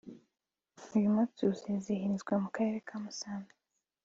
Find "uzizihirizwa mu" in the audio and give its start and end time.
1.51-2.49